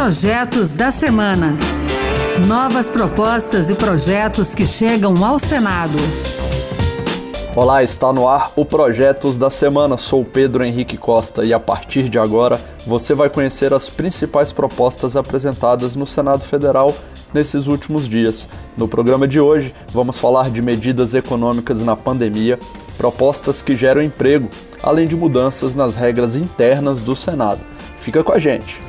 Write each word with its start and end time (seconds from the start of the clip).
Projetos 0.00 0.70
da 0.70 0.92
Semana. 0.92 1.58
Novas 2.46 2.88
propostas 2.88 3.68
e 3.68 3.74
projetos 3.74 4.54
que 4.54 4.64
chegam 4.64 5.24
ao 5.24 5.40
Senado. 5.40 5.98
Olá, 7.56 7.82
está 7.82 8.12
no 8.12 8.28
ar 8.28 8.52
o 8.54 8.64
Projetos 8.64 9.36
da 9.36 9.50
Semana. 9.50 9.96
Sou 9.96 10.24
Pedro 10.24 10.62
Henrique 10.62 10.96
Costa 10.96 11.44
e 11.44 11.52
a 11.52 11.58
partir 11.58 12.08
de 12.08 12.16
agora 12.16 12.60
você 12.86 13.12
vai 13.12 13.28
conhecer 13.28 13.74
as 13.74 13.90
principais 13.90 14.52
propostas 14.52 15.16
apresentadas 15.16 15.96
no 15.96 16.06
Senado 16.06 16.44
Federal 16.44 16.94
nesses 17.34 17.66
últimos 17.66 18.08
dias. 18.08 18.48
No 18.76 18.86
programa 18.86 19.26
de 19.26 19.40
hoje, 19.40 19.74
vamos 19.88 20.16
falar 20.16 20.48
de 20.48 20.62
medidas 20.62 21.12
econômicas 21.12 21.82
na 21.82 21.96
pandemia, 21.96 22.56
propostas 22.96 23.62
que 23.62 23.74
geram 23.74 24.00
emprego, 24.00 24.48
além 24.80 25.08
de 25.08 25.16
mudanças 25.16 25.74
nas 25.74 25.96
regras 25.96 26.36
internas 26.36 27.00
do 27.00 27.16
Senado. 27.16 27.60
Fica 27.98 28.22
com 28.22 28.32
a 28.32 28.38
gente! 28.38 28.80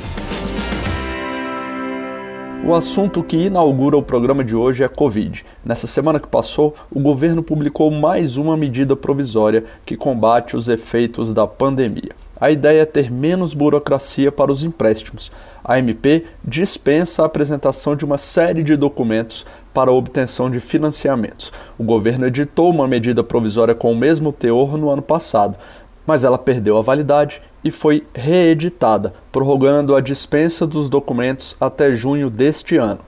O 2.70 2.76
assunto 2.76 3.24
que 3.24 3.36
inaugura 3.36 3.98
o 3.98 4.04
programa 4.04 4.44
de 4.44 4.56
hoje 4.56 4.84
é 4.84 4.86
a 4.86 4.90
Covid. 4.90 5.44
Nessa 5.66 5.88
semana 5.88 6.20
que 6.20 6.28
passou, 6.28 6.76
o 6.92 7.00
governo 7.00 7.42
publicou 7.42 7.90
mais 7.90 8.38
uma 8.38 8.56
medida 8.56 8.96
provisória 8.96 9.64
que 9.84 9.98
combate 9.98 10.56
os 10.56 10.70
efeitos 10.70 11.34
da 11.34 11.48
pandemia. 11.48 12.12
A 12.40 12.52
ideia 12.52 12.82
é 12.82 12.86
ter 12.86 13.12
menos 13.12 13.56
burocracia 13.56 14.32
para 14.32 14.52
os 14.52 14.64
empréstimos. 14.64 15.32
A 15.64 15.80
MP 15.80 16.26
dispensa 16.46 17.24
a 17.24 17.26
apresentação 17.26 17.96
de 17.96 18.06
uma 18.06 18.20
série 18.20 18.62
de 18.62 18.76
documentos 18.76 19.48
para 19.74 19.90
a 19.90 19.96
obtenção 19.96 20.48
de 20.48 20.60
financiamentos. 20.60 21.52
O 21.76 21.84
governo 21.84 22.28
editou 22.28 22.70
uma 22.70 22.88
medida 22.88 23.24
provisória 23.24 23.74
com 23.74 23.92
o 23.92 23.98
mesmo 23.98 24.32
teor 24.32 24.78
no 24.78 24.92
ano 24.92 25.02
passado, 25.02 25.58
mas 26.06 26.24
ela 26.24 26.38
perdeu 26.38 26.78
a 26.78 26.84
validade 26.84 27.42
e 27.64 27.72
foi 27.72 28.06
reeditada, 28.14 29.14
prorrogando 29.32 29.96
a 29.96 30.02
dispensa 30.02 30.66
dos 30.66 30.90
documentos 30.90 31.56
até 31.60 31.92
junho 31.92 32.30
deste 32.30 32.78
ano. 32.78 33.00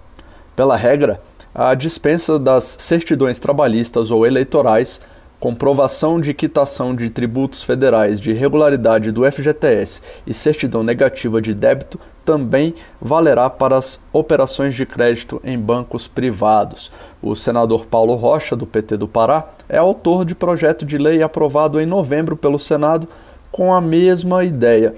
Pela 0.56 0.76
regra, 0.76 1.22
a 1.54 1.74
dispensa 1.74 2.40
das 2.40 2.76
certidões 2.80 3.40
trabalhistas 3.40 4.12
ou 4.12 4.26
eleitorais, 4.26 5.02
comprovação 5.40 6.22
de 6.22 6.36
quitação 6.36 6.96
de 6.96 7.10
tributos 7.10 7.64
federais 7.64 8.22
de 8.22 8.32
regularidade 8.32 9.12
do 9.12 9.30
FGTS 9.30 10.02
e 10.26 10.36
certidão 10.36 10.84
negativa 10.84 11.42
de 11.42 11.54
débito 11.54 12.00
também 12.24 12.76
valerá 13.02 13.50
para 13.50 13.76
as 13.76 14.00
operações 14.14 14.76
de 14.76 14.86
crédito 14.86 15.42
em 15.44 15.58
bancos 15.58 16.08
privados. 16.08 16.92
O 17.22 17.36
senador 17.36 17.88
Paulo 17.88 18.14
Rocha, 18.14 18.56
do 18.56 18.68
PT 18.68 18.98
do 18.98 19.08
Pará, 19.08 19.50
é 19.68 19.80
autor 19.80 20.24
de 20.24 20.36
projeto 20.36 20.86
de 20.86 21.00
lei 21.00 21.24
aprovado 21.24 21.82
em 21.82 21.88
novembro 21.88 22.38
pelo 22.38 22.60
Senado 22.60 23.08
com 23.52 23.74
a 23.74 23.82
mesma 23.82 24.44
ideia. 24.44 24.94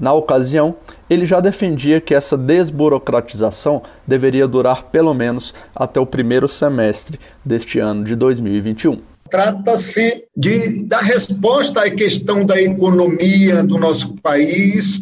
Na 0.00 0.12
ocasião, 0.12 0.76
ele 1.10 1.26
já 1.26 1.40
defendia 1.40 2.00
que 2.00 2.14
essa 2.14 2.36
desburocratização 2.36 3.82
deveria 4.06 4.46
durar 4.46 4.84
pelo 4.84 5.12
menos 5.12 5.52
até 5.74 5.98
o 5.98 6.06
primeiro 6.06 6.46
semestre 6.46 7.18
deste 7.44 7.80
ano 7.80 8.04
de 8.04 8.14
2021. 8.14 9.00
Trata-se 9.28 10.24
de 10.36 10.84
dar 10.84 11.02
resposta 11.02 11.82
à 11.82 11.90
questão 11.90 12.46
da 12.46 12.60
economia 12.60 13.62
do 13.62 13.76
nosso 13.76 14.14
país, 14.22 15.00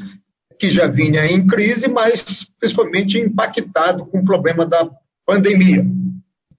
que 0.58 0.68
já 0.68 0.86
vinha 0.86 1.26
em 1.26 1.46
crise, 1.46 1.88
mas 1.88 2.50
principalmente 2.58 3.18
impactado 3.18 4.06
com 4.06 4.18
o 4.18 4.24
problema 4.24 4.64
da 4.64 4.88
pandemia. 5.26 5.86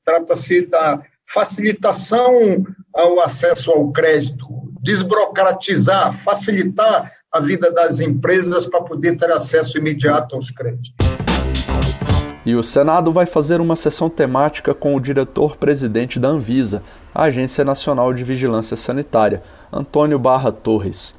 Trata-se 0.05 0.67
da 0.67 1.01
facilitação 1.25 2.63
ao 2.93 3.19
acesso 3.19 3.71
ao 3.71 3.91
crédito, 3.91 4.46
desburocratizar, 4.81 6.13
facilitar 6.13 7.11
a 7.31 7.39
vida 7.39 7.71
das 7.71 7.99
empresas 7.99 8.65
para 8.65 8.81
poder 8.81 9.17
ter 9.17 9.31
acesso 9.31 9.77
imediato 9.77 10.35
aos 10.35 10.49
créditos. 10.49 10.93
E 12.45 12.55
o 12.55 12.63
Senado 12.63 13.11
vai 13.11 13.25
fazer 13.25 13.59
uma 13.59 13.75
sessão 13.75 14.09
temática 14.09 14.73
com 14.73 14.95
o 14.95 15.01
diretor-presidente 15.01 16.17
da 16.17 16.29
Anvisa, 16.29 16.81
a 17.13 17.23
Agência 17.23 17.65
Nacional 17.65 18.13
de 18.13 18.23
Vigilância 18.23 18.77
Sanitária, 18.77 19.43
Antônio 19.71 20.17
Barra 20.17 20.51
Torres. 20.51 21.13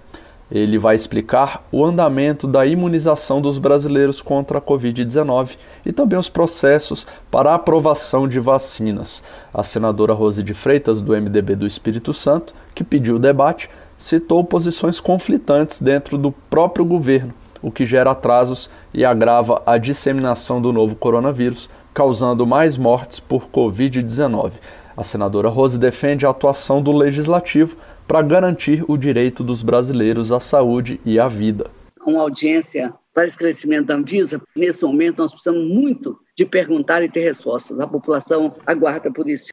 Ele 0.51 0.79
vai 0.79 0.97
explicar 0.97 1.63
o 1.71 1.85
andamento 1.85 2.47
da 2.47 2.65
imunização 2.65 3.41
dos 3.41 3.59
brasileiros 3.59 4.23
contra 4.23 4.59
a 4.59 4.63
Covid-19 4.63 5.59
e 5.85 5.93
também 5.93 6.19
os 6.19 6.31
processos 6.31 7.07
para 7.31 7.51
a 7.51 7.55
aprovação 7.55 8.27
de 8.27 8.41
vacinas. 8.41 9.23
A 9.53 9.63
senadora 9.63 10.15
Rose 10.15 10.43
de 10.43 10.55
Freitas, 10.55 11.03
do 11.03 11.13
MDB 11.13 11.55
do 11.55 11.67
Espírito 11.67 12.15
Santo, 12.15 12.55
que 12.75 12.83
pediu 12.83 13.17
o 13.17 13.19
debate, 13.19 13.69
citou 13.99 14.43
posições 14.43 15.01
conflitantes 15.01 15.83
dentro 15.83 16.17
do 16.17 16.33
próprio 16.33 16.85
governo, 16.85 17.35
o 17.61 17.71
que 17.71 17.85
gera 17.85 18.13
atrasos 18.13 18.71
e 18.95 19.05
agrava 19.05 19.61
a 19.67 19.77
disseminação 19.77 20.63
do 20.63 20.73
novo 20.73 20.97
coronavírus, 20.97 21.69
causando 21.93 22.47
mais 22.47 22.79
mortes 22.79 23.21
por 23.21 23.49
Covid-19. 23.49 24.53
A 24.97 25.05
senadora 25.05 25.49
Rose 25.49 25.79
defende 25.79 26.25
a 26.25 26.31
atuação 26.31 26.81
do 26.81 26.91
legislativo 26.91 27.77
para 28.09 28.23
garantir 28.23 28.83
o 28.89 28.97
direito 28.97 29.45
dos 29.45 29.63
brasileiros 29.63 30.33
à 30.33 30.41
saúde 30.41 30.99
e 31.05 31.21
à 31.21 31.29
vida. 31.29 31.71
Uma 32.07 32.23
audiência 32.23 32.95
para 33.13 33.27
esclarecimento 33.27 33.89
da 33.89 33.97
Anvisa, 33.97 34.41
nesse 34.57 34.83
momento 34.83 35.19
nós 35.19 35.31
precisamos 35.31 35.69
muito 35.69 36.19
de 36.35 36.47
perguntar 36.47 37.03
e 37.03 37.09
ter 37.09 37.21
respostas. 37.21 37.79
A 37.79 37.87
população 37.87 38.55
aguarda 38.67 39.13
por 39.13 39.29
isso. 39.29 39.51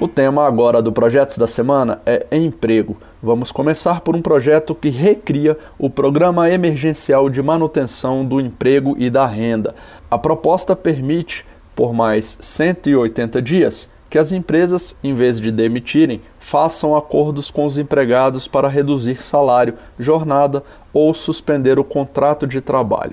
O 0.00 0.08
tema 0.08 0.46
agora 0.46 0.82
do 0.82 0.92
Projetos 0.92 1.38
da 1.38 1.46
Semana 1.46 2.02
é 2.04 2.26
emprego. 2.36 2.96
Vamos 3.22 3.52
começar 3.52 4.00
por 4.00 4.16
um 4.16 4.20
projeto 4.20 4.74
que 4.74 4.90
recria 4.90 5.56
o 5.78 5.88
Programa 5.88 6.50
Emergencial 6.50 7.30
de 7.30 7.40
Manutenção 7.40 8.24
do 8.24 8.40
Emprego 8.40 8.96
e 8.98 9.08
da 9.08 9.26
Renda. 9.26 9.74
A 10.10 10.18
proposta 10.18 10.74
permite, 10.74 11.46
por 11.74 11.94
mais 11.94 12.36
180 12.40 13.40
dias, 13.40 13.88
que 14.08 14.18
as 14.18 14.32
empresas, 14.32 14.96
em 15.02 15.14
vez 15.14 15.40
de 15.40 15.50
demitirem, 15.50 16.20
façam 16.38 16.96
acordos 16.96 17.50
com 17.50 17.66
os 17.66 17.78
empregados 17.78 18.46
para 18.46 18.68
reduzir 18.68 19.22
salário, 19.22 19.74
jornada 19.98 20.62
ou 20.92 21.12
suspender 21.12 21.78
o 21.78 21.84
contrato 21.84 22.46
de 22.46 22.60
trabalho. 22.60 23.12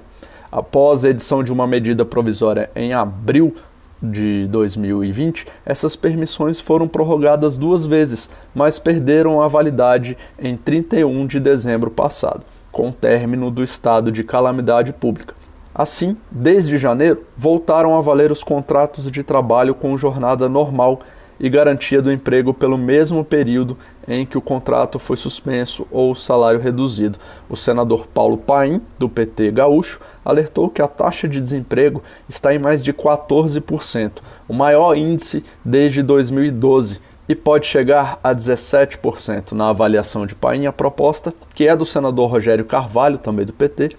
Após 0.52 1.04
a 1.04 1.10
edição 1.10 1.44
de 1.44 1.52
uma 1.52 1.66
medida 1.66 2.06
provisória 2.06 2.70
em 2.76 2.94
abril 2.94 3.56
de 4.02 4.46
2020, 4.48 5.48
essas 5.66 5.96
permissões 5.96 6.60
foram 6.60 6.88
prorrogadas 6.88 7.58
duas 7.58 7.86
vezes, 7.86 8.30
mas 8.54 8.78
perderam 8.78 9.42
a 9.42 9.48
validade 9.48 10.18
em 10.38 10.58
31 10.58 11.26
de 11.26 11.40
dezembro 11.40 11.90
passado, 11.90 12.44
com 12.72 12.90
o 12.90 12.92
término 12.92 13.50
do 13.50 13.64
estado 13.64 14.12
de 14.12 14.24
calamidade 14.24 14.92
pública. 14.94 15.34
Assim, 15.74 16.16
desde 16.30 16.78
janeiro, 16.78 17.24
voltaram 17.36 17.98
a 17.98 18.02
valer 18.02 18.32
os 18.32 18.44
contratos 18.44 19.10
de 19.10 19.24
trabalho 19.24 19.74
com 19.74 19.98
jornada 19.98 20.48
normal 20.48 21.00
e 21.40 21.50
garantia 21.50 22.02
do 22.02 22.12
emprego 22.12 22.54
pelo 22.54 22.78
mesmo 22.78 23.26
período 23.26 23.78
em 24.08 24.26
que 24.26 24.38
o 24.38 24.42
contrato 24.42 25.00
foi 25.00 25.18
suspenso 25.18 25.88
ou 25.92 26.12
o 26.12 26.16
salário 26.16 26.60
reduzido. 26.60 27.18
O 27.50 27.58
senador 27.58 28.08
Paulo 28.08 28.38
Paim, 28.38 28.82
do 29.00 29.10
PT 29.10 29.52
Gaúcho, 29.52 30.00
alertou 30.24 30.70
que 30.70 30.82
a 30.82 30.88
taxa 30.88 31.28
de 31.28 31.42
desemprego 31.42 32.04
está 32.30 32.54
em 32.54 32.60
mais 32.60 32.84
de 32.84 32.94
14%, 32.94 34.22
o 34.48 34.54
maior 34.54 34.96
índice 34.96 35.44
desde 35.66 36.04
2012 36.04 37.02
e 37.28 37.36
pode 37.36 37.66
chegar 37.66 38.20
a 38.24 38.36
17%. 38.36 39.54
Na 39.54 39.70
avaliação 39.70 40.26
de 40.26 40.36
Paim, 40.36 40.66
a 40.66 40.74
proposta, 40.74 41.34
que 41.56 41.68
é 41.68 41.76
do 41.76 41.86
senador 41.86 42.30
Rogério 42.30 42.66
Carvalho, 42.66 43.18
também 43.18 43.46
do 43.46 43.54
PT, 43.54 43.90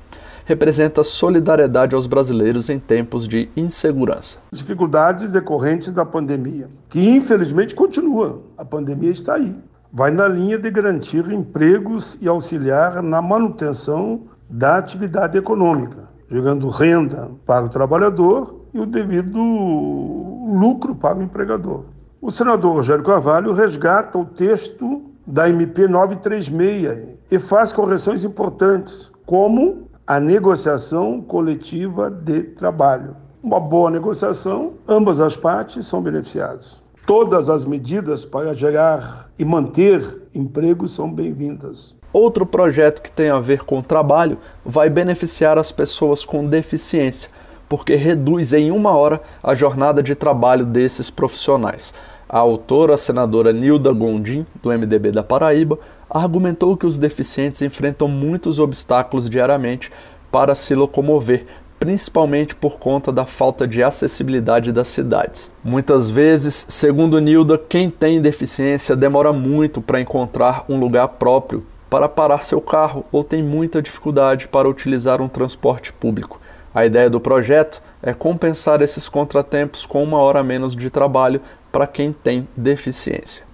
representa 0.44 1.02
solidariedade 1.02 1.94
aos 1.94 2.06
brasileiros 2.06 2.68
em 2.68 2.78
tempos 2.78 3.26
de 3.26 3.48
insegurança. 3.56 4.38
Dificuldades 4.52 5.32
decorrentes 5.32 5.90
da 5.90 6.04
pandemia, 6.04 6.68
que 6.88 7.08
infelizmente 7.08 7.74
continua. 7.74 8.42
A 8.56 8.64
pandemia 8.64 9.10
está 9.10 9.34
aí. 9.34 9.54
Vai 9.92 10.10
na 10.10 10.28
linha 10.28 10.58
de 10.58 10.70
garantir 10.70 11.30
empregos 11.30 12.18
e 12.20 12.28
auxiliar 12.28 13.02
na 13.02 13.22
manutenção 13.22 14.22
da 14.50 14.76
atividade 14.76 15.38
econômica, 15.38 16.08
gerando 16.30 16.68
renda 16.68 17.30
para 17.46 17.64
o 17.64 17.68
trabalhador 17.68 18.66
e 18.74 18.80
o 18.80 18.86
devido 18.86 19.38
lucro 19.38 20.94
para 20.94 21.18
o 21.18 21.22
empregador. 21.22 21.84
O 22.20 22.30
senador 22.30 22.74
Rogério 22.74 23.04
Carvalho 23.04 23.52
resgata 23.52 24.18
o 24.18 24.24
texto 24.24 25.02
da 25.26 25.48
MP 25.48 25.86
936 25.86 27.16
e 27.30 27.38
faz 27.38 27.72
correções 27.72 28.24
importantes, 28.24 29.10
como 29.24 29.88
a 30.06 30.20
negociação 30.20 31.22
coletiva 31.22 32.10
de 32.10 32.42
trabalho. 32.42 33.16
Uma 33.42 33.58
boa 33.58 33.90
negociação, 33.90 34.74
ambas 34.86 35.18
as 35.18 35.34
partes 35.34 35.86
são 35.86 36.02
beneficiadas. 36.02 36.82
Todas 37.06 37.48
as 37.48 37.64
medidas 37.64 38.24
para 38.24 38.52
gerar 38.52 39.30
e 39.38 39.44
manter 39.44 40.28
empregos 40.34 40.92
são 40.92 41.10
bem-vindas. 41.10 41.94
Outro 42.12 42.44
projeto 42.44 43.00
que 43.00 43.10
tem 43.10 43.30
a 43.30 43.40
ver 43.40 43.64
com 43.64 43.78
o 43.78 43.82
trabalho 43.82 44.38
vai 44.64 44.90
beneficiar 44.90 45.58
as 45.58 45.72
pessoas 45.72 46.24
com 46.24 46.46
deficiência, 46.46 47.30
porque 47.66 47.94
reduz 47.94 48.52
em 48.52 48.70
uma 48.70 48.94
hora 48.94 49.22
a 49.42 49.54
jornada 49.54 50.02
de 50.02 50.14
trabalho 50.14 50.66
desses 50.66 51.08
profissionais. 51.08 51.94
A 52.28 52.38
autora, 52.38 52.94
a 52.94 52.98
senadora 52.98 53.52
Nilda 53.52 53.92
Gondim, 53.92 54.46
do 54.62 54.70
MDB 54.70 55.12
da 55.12 55.22
Paraíba, 55.22 55.78
argumentou 56.14 56.76
que 56.76 56.86
os 56.86 56.96
deficientes 56.96 57.60
enfrentam 57.60 58.06
muitos 58.06 58.60
obstáculos 58.60 59.28
diariamente 59.28 59.90
para 60.30 60.54
se 60.54 60.72
locomover, 60.72 61.44
principalmente 61.80 62.54
por 62.54 62.78
conta 62.78 63.10
da 63.10 63.26
falta 63.26 63.66
de 63.66 63.82
acessibilidade 63.82 64.70
das 64.70 64.86
cidades. 64.86 65.50
Muitas 65.62 66.08
vezes, 66.08 66.66
segundo 66.68 67.20
Nilda, 67.20 67.58
quem 67.58 67.90
tem 67.90 68.22
deficiência 68.22 68.94
demora 68.94 69.32
muito 69.32 69.82
para 69.82 70.00
encontrar 70.00 70.64
um 70.68 70.78
lugar 70.78 71.08
próprio 71.08 71.66
para 71.90 72.08
parar 72.08 72.42
seu 72.42 72.60
carro 72.60 73.04
ou 73.10 73.22
tem 73.22 73.42
muita 73.42 73.82
dificuldade 73.82 74.48
para 74.48 74.68
utilizar 74.68 75.20
um 75.20 75.28
transporte 75.28 75.92
público. 75.92 76.40
A 76.72 76.86
ideia 76.86 77.10
do 77.10 77.20
projeto 77.20 77.82
é 78.02 78.12
compensar 78.12 78.82
esses 78.82 79.08
contratempos 79.08 79.84
com 79.86 80.02
uma 80.02 80.18
hora 80.18 80.42
menos 80.42 80.74
de 80.74 80.90
trabalho 80.90 81.40
para 81.70 81.86
quem 81.86 82.12
tem 82.12 82.48
deficiência. 82.56 83.44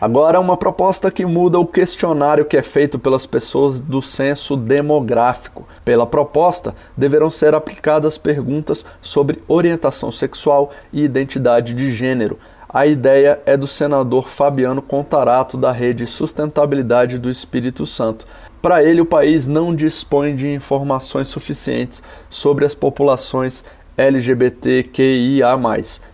Agora, 0.00 0.38
uma 0.38 0.56
proposta 0.56 1.10
que 1.10 1.26
muda 1.26 1.58
o 1.58 1.66
questionário 1.66 2.44
que 2.44 2.56
é 2.56 2.62
feito 2.62 3.00
pelas 3.00 3.26
pessoas 3.26 3.80
do 3.80 4.00
censo 4.00 4.56
demográfico. 4.56 5.66
Pela 5.84 6.06
proposta, 6.06 6.72
deverão 6.96 7.28
ser 7.28 7.52
aplicadas 7.52 8.16
perguntas 8.16 8.86
sobre 9.02 9.42
orientação 9.48 10.12
sexual 10.12 10.70
e 10.92 11.02
identidade 11.02 11.74
de 11.74 11.90
gênero. 11.90 12.38
A 12.68 12.86
ideia 12.86 13.40
é 13.44 13.56
do 13.56 13.66
senador 13.66 14.28
Fabiano 14.28 14.80
Contarato, 14.80 15.56
da 15.56 15.72
Rede 15.72 16.06
Sustentabilidade 16.06 17.18
do 17.18 17.28
Espírito 17.28 17.84
Santo. 17.84 18.24
Para 18.62 18.84
ele, 18.84 19.00
o 19.00 19.06
país 19.06 19.48
não 19.48 19.74
dispõe 19.74 20.36
de 20.36 20.48
informações 20.48 21.26
suficientes 21.26 22.04
sobre 22.30 22.64
as 22.64 22.74
populações 22.74 23.64
LGBTQIA, 23.96 25.58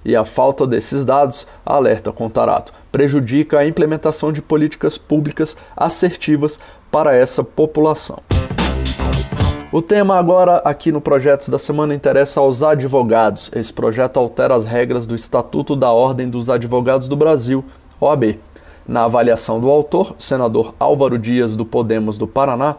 e 0.02 0.16
a 0.16 0.25
falta 0.25 0.66
desses 0.66 1.04
dados, 1.04 1.46
alerta 1.66 2.10
Contarato, 2.10 2.72
prejudica 2.94 3.58
a 3.58 3.67
implementação 3.67 4.31
de 4.31 4.41
políticas 4.41 4.96
públicas 4.96 5.56
assertivas 5.76 6.61
para 6.93 7.12
essa 7.12 7.43
população. 7.43 8.20
O 9.73 9.82
tema 9.82 10.17
agora 10.17 10.58
aqui 10.58 10.93
no 10.93 11.00
Projetos 11.00 11.49
da 11.49 11.58
Semana 11.58 11.93
interessa 11.93 12.38
aos 12.38 12.62
advogados. 12.62 13.50
Esse 13.52 13.73
projeto 13.73 14.20
altera 14.20 14.55
as 14.55 14.64
regras 14.64 15.06
do 15.06 15.17
Estatuto 15.17 15.75
da 15.75 15.91
Ordem 15.91 16.31
dos 16.31 16.49
Advogados 16.49 17.08
do 17.08 17.17
Brasil, 17.17 17.64
OAB. 18.00 18.38
Na 18.87 19.06
avaliação 19.06 19.58
do 19.58 19.69
autor, 19.69 20.14
senador 20.17 20.73
Álvaro 20.79 21.19
Dias 21.19 21.56
do 21.56 21.64
Podemos 21.64 22.17
do 22.17 22.29
Paraná, 22.29 22.76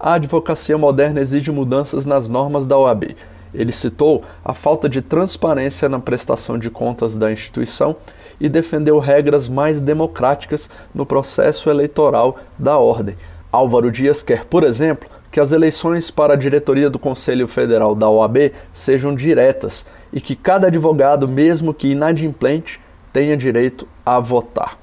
a 0.00 0.14
advocacia 0.14 0.78
moderna 0.78 1.20
exige 1.20 1.50
mudanças 1.50 2.06
nas 2.06 2.26
normas 2.30 2.66
da 2.66 2.78
OAB 2.78 3.14
ele 3.54 3.72
citou 3.72 4.24
a 4.44 4.52
falta 4.52 4.88
de 4.88 5.02
transparência 5.02 5.88
na 5.88 5.98
prestação 5.98 6.58
de 6.58 6.70
contas 6.70 7.16
da 7.16 7.32
instituição 7.32 7.96
e 8.40 8.48
defendeu 8.48 8.98
regras 8.98 9.48
mais 9.48 9.80
democráticas 9.80 10.70
no 10.94 11.04
processo 11.04 11.70
eleitoral 11.70 12.38
da 12.58 12.78
ordem. 12.78 13.16
Álvaro 13.50 13.90
Dias 13.90 14.22
quer, 14.22 14.44
por 14.44 14.64
exemplo, 14.64 15.08
que 15.30 15.40
as 15.40 15.52
eleições 15.52 16.10
para 16.10 16.34
a 16.34 16.36
diretoria 16.36 16.88
do 16.88 16.98
Conselho 16.98 17.46
Federal 17.46 17.94
da 17.94 18.08
OAB 18.08 18.52
sejam 18.72 19.14
diretas 19.14 19.84
e 20.12 20.20
que 20.20 20.34
cada 20.34 20.68
advogado, 20.68 21.28
mesmo 21.28 21.74
que 21.74 21.88
inadimplente, 21.88 22.80
tenha 23.12 23.36
direito 23.36 23.86
a 24.04 24.18
votar. 24.20 24.78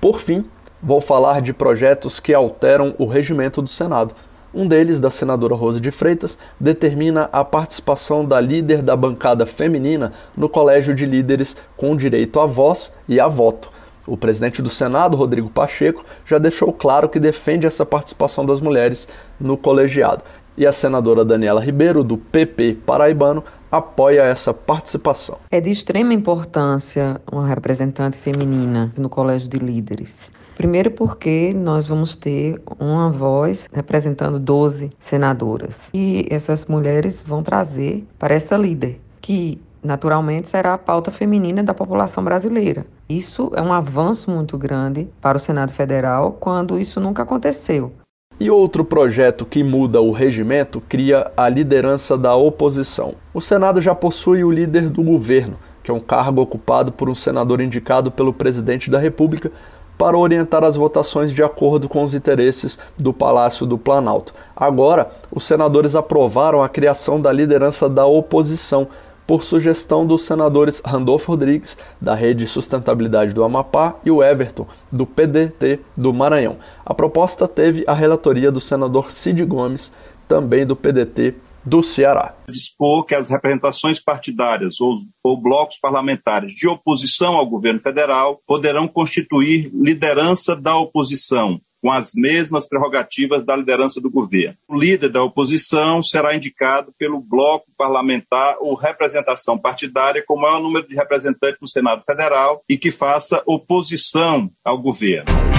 Por 0.00 0.20
fim, 0.20 0.44
vou 0.82 1.00
falar 1.00 1.40
de 1.40 1.54
projetos 1.54 2.20
que 2.20 2.34
alteram 2.34 2.94
o 2.98 3.06
regimento 3.06 3.62
do 3.62 3.68
Senado. 3.68 4.14
Um 4.54 4.68
deles, 4.68 5.00
da 5.00 5.10
senadora 5.10 5.56
Rose 5.56 5.80
de 5.80 5.90
Freitas, 5.90 6.38
determina 6.60 7.28
a 7.32 7.44
participação 7.44 8.24
da 8.24 8.40
líder 8.40 8.82
da 8.82 8.94
bancada 8.94 9.44
feminina 9.46 10.12
no 10.36 10.48
colégio 10.48 10.94
de 10.94 11.04
líderes 11.04 11.56
com 11.76 11.96
direito 11.96 12.38
à 12.38 12.46
voz 12.46 12.92
e 13.08 13.18
a 13.18 13.26
voto. 13.26 13.68
O 14.06 14.16
presidente 14.16 14.62
do 14.62 14.68
Senado, 14.68 15.16
Rodrigo 15.16 15.50
Pacheco, 15.50 16.04
já 16.24 16.38
deixou 16.38 16.72
claro 16.72 17.08
que 17.08 17.18
defende 17.18 17.66
essa 17.66 17.84
participação 17.84 18.46
das 18.46 18.60
mulheres 18.60 19.08
no 19.40 19.56
colegiado. 19.56 20.22
E 20.56 20.64
a 20.64 20.70
senadora 20.70 21.24
Daniela 21.24 21.60
Ribeiro, 21.60 22.04
do 22.04 22.16
PP 22.16 22.78
paraibano, 22.86 23.42
apoia 23.72 24.22
essa 24.22 24.54
participação. 24.54 25.38
É 25.50 25.60
de 25.60 25.70
extrema 25.70 26.14
importância 26.14 27.20
uma 27.32 27.48
representante 27.48 28.18
feminina 28.18 28.92
no 28.96 29.08
colégio 29.08 29.48
de 29.48 29.58
líderes. 29.58 30.30
Primeiro, 30.54 30.90
porque 30.90 31.52
nós 31.54 31.86
vamos 31.86 32.14
ter 32.14 32.60
uma 32.78 33.10
voz 33.10 33.68
representando 33.72 34.38
12 34.38 34.90
senadoras. 34.98 35.88
E 35.92 36.26
essas 36.30 36.66
mulheres 36.66 37.22
vão 37.22 37.42
trazer 37.42 38.06
para 38.18 38.34
essa 38.34 38.56
líder, 38.56 39.00
que 39.20 39.60
naturalmente 39.82 40.48
será 40.48 40.74
a 40.74 40.78
pauta 40.78 41.10
feminina 41.10 41.62
da 41.62 41.74
população 41.74 42.24
brasileira. 42.24 42.86
Isso 43.08 43.52
é 43.54 43.60
um 43.60 43.72
avanço 43.72 44.30
muito 44.30 44.56
grande 44.56 45.08
para 45.20 45.36
o 45.36 45.40
Senado 45.40 45.72
Federal, 45.72 46.32
quando 46.40 46.78
isso 46.78 47.00
nunca 47.00 47.22
aconteceu. 47.22 47.92
E 48.40 48.50
outro 48.50 48.84
projeto 48.84 49.44
que 49.44 49.62
muda 49.62 50.00
o 50.00 50.10
regimento 50.10 50.80
cria 50.88 51.30
a 51.36 51.48
liderança 51.48 52.18
da 52.18 52.34
oposição. 52.34 53.14
O 53.32 53.40
Senado 53.40 53.80
já 53.80 53.94
possui 53.94 54.42
o 54.42 54.50
líder 54.50 54.90
do 54.90 55.02
governo, 55.02 55.56
que 55.84 55.90
é 55.90 55.94
um 55.94 56.00
cargo 56.00 56.40
ocupado 56.40 56.90
por 56.90 57.08
um 57.08 57.14
senador 57.14 57.60
indicado 57.60 58.10
pelo 58.10 58.32
presidente 58.32 58.90
da 58.90 58.98
República 58.98 59.52
para 59.96 60.18
orientar 60.18 60.64
as 60.64 60.76
votações 60.76 61.32
de 61.32 61.42
acordo 61.42 61.88
com 61.88 62.02
os 62.02 62.14
interesses 62.14 62.78
do 62.98 63.12
Palácio 63.12 63.66
do 63.66 63.78
Planalto. 63.78 64.34
Agora, 64.56 65.10
os 65.30 65.44
senadores 65.44 65.94
aprovaram 65.94 66.62
a 66.62 66.68
criação 66.68 67.20
da 67.20 67.32
liderança 67.32 67.88
da 67.88 68.06
oposição, 68.06 68.88
por 69.26 69.42
sugestão 69.42 70.06
dos 70.06 70.22
senadores 70.24 70.82
Randolfo 70.84 71.32
Rodrigues, 71.32 71.78
da 72.00 72.14
Rede 72.14 72.46
Sustentabilidade 72.46 73.32
do 73.32 73.42
Amapá, 73.42 73.94
e 74.04 74.10
o 74.10 74.22
Everton, 74.22 74.66
do 74.92 75.06
PDT 75.06 75.80
do 75.96 76.12
Maranhão. 76.12 76.56
A 76.84 76.92
proposta 76.92 77.48
teve 77.48 77.84
a 77.86 77.94
relatoria 77.94 78.52
do 78.52 78.60
senador 78.60 79.10
Cid 79.10 79.44
Gomes, 79.46 79.90
também 80.28 80.66
do 80.66 80.76
PDT 80.76 81.34
do 81.64 81.82
Ceará. 81.82 82.34
Dispor 82.48 83.04
que 83.04 83.14
as 83.14 83.30
representações 83.30 84.00
partidárias 84.00 84.80
ou, 84.80 84.98
ou, 85.22 85.40
blocos 85.40 85.78
parlamentares 85.78 86.52
de 86.52 86.68
oposição 86.68 87.34
ao 87.34 87.48
governo 87.48 87.80
federal 87.80 88.40
poderão 88.46 88.86
constituir 88.86 89.70
liderança 89.72 90.54
da 90.54 90.76
oposição, 90.76 91.60
com 91.80 91.92
as 91.92 92.12
mesmas 92.14 92.68
prerrogativas 92.68 93.44
da 93.44 93.56
liderança 93.56 94.00
do 94.00 94.10
governo. 94.10 94.56
O 94.68 94.78
líder 94.78 95.10
da 95.10 95.22
oposição 95.22 96.02
será 96.02 96.34
indicado 96.34 96.92
pelo 96.98 97.20
bloco 97.20 97.66
parlamentar 97.76 98.56
ou 98.60 98.74
representação 98.74 99.58
partidária 99.58 100.24
com 100.26 100.40
maior 100.40 100.60
número 100.60 100.88
de 100.88 100.94
representantes 100.94 101.58
no 101.60 101.68
Senado 101.68 102.02
Federal 102.04 102.62
e 102.68 102.76
que 102.78 102.90
faça 102.90 103.42
oposição 103.46 104.50
ao 104.64 104.80
governo. 104.80 105.53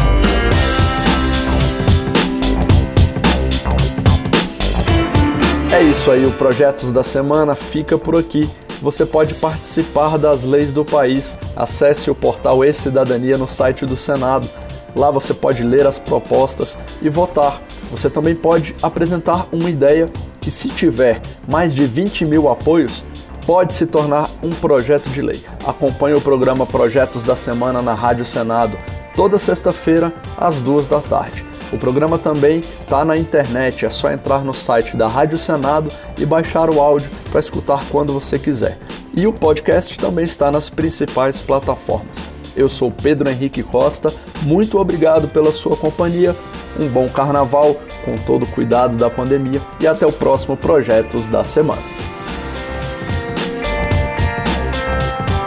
É 5.75 5.83
isso 5.83 6.09
aí, 6.09 6.25
o 6.25 6.31
Projetos 6.31 6.93
da 6.93 7.03
Semana 7.03 7.53
fica 7.53 7.97
por 7.97 8.17
aqui. 8.17 8.49
Você 8.81 9.05
pode 9.05 9.33
participar 9.33 10.17
das 10.17 10.45
leis 10.45 10.71
do 10.71 10.85
país. 10.85 11.37
Acesse 11.53 12.09
o 12.09 12.15
portal 12.15 12.63
E-Cidadania 12.63 13.37
no 13.37 13.45
site 13.45 13.85
do 13.85 13.97
Senado. 13.97 14.47
Lá 14.95 15.11
você 15.11 15.33
pode 15.33 15.63
ler 15.63 15.85
as 15.85 15.99
propostas 15.99 16.79
e 17.01 17.09
votar. 17.09 17.61
Você 17.91 18.09
também 18.09 18.33
pode 18.33 18.73
apresentar 18.81 19.49
uma 19.51 19.69
ideia 19.69 20.09
que, 20.39 20.49
se 20.49 20.69
tiver 20.69 21.21
mais 21.45 21.75
de 21.75 21.85
20 21.85 22.23
mil 22.23 22.47
apoios, 22.47 23.03
pode 23.45 23.73
se 23.73 23.85
tornar 23.85 24.29
um 24.41 24.51
projeto 24.51 25.09
de 25.09 25.21
lei. 25.21 25.43
Acompanhe 25.67 26.15
o 26.15 26.21
programa 26.21 26.65
Projetos 26.65 27.25
da 27.25 27.35
Semana 27.35 27.81
na 27.81 27.93
Rádio 27.93 28.23
Senado, 28.23 28.77
toda 29.13 29.37
sexta-feira, 29.37 30.13
às 30.37 30.61
duas 30.61 30.87
da 30.87 31.01
tarde. 31.01 31.45
O 31.71 31.77
programa 31.77 32.17
também 32.17 32.59
está 32.59 33.03
na 33.03 33.17
internet, 33.17 33.85
é 33.85 33.89
só 33.89 34.11
entrar 34.11 34.43
no 34.43 34.53
site 34.53 34.95
da 34.95 35.07
Rádio 35.07 35.37
Senado 35.37 35.89
e 36.17 36.25
baixar 36.25 36.69
o 36.69 36.79
áudio 36.79 37.09
para 37.31 37.39
escutar 37.39 37.83
quando 37.89 38.13
você 38.13 38.37
quiser. 38.37 38.77
E 39.15 39.25
o 39.27 39.33
podcast 39.33 39.97
também 39.97 40.25
está 40.25 40.51
nas 40.51 40.69
principais 40.69 41.41
plataformas. 41.41 42.17
Eu 42.55 42.69
sou 42.69 42.89
Pedro 42.89 43.29
Henrique 43.29 43.61
Costa, 43.61 44.13
muito 44.43 44.79
obrigado 44.79 45.27
pela 45.27 45.51
sua 45.51 45.75
companhia, 45.75 46.33
um 46.79 46.87
bom 46.87 47.09
carnaval 47.09 47.75
com 48.05 48.15
todo 48.15 48.43
o 48.43 48.47
cuidado 48.47 48.95
da 48.95 49.09
pandemia 49.09 49.59
e 49.79 49.87
até 49.87 50.05
o 50.05 50.11
próximo 50.11 50.55
Projetos 50.55 51.27
da 51.27 51.43
Semana. 51.43 51.81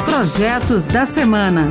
Projetos 0.04 0.84
da 0.84 1.06
Semana. 1.06 1.70